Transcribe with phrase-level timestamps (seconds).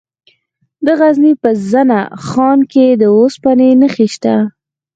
[0.85, 4.35] د غزني په زنه خان کې د اوسپنې نښې شته.